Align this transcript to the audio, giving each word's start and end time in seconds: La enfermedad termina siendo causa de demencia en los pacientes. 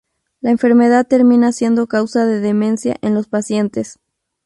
La 0.39 0.49
enfermedad 0.49 1.05
termina 1.05 1.51
siendo 1.51 1.85
causa 1.85 2.25
de 2.25 2.39
demencia 2.39 2.95
en 3.03 3.13
los 3.13 3.27
pacientes. 3.27 3.99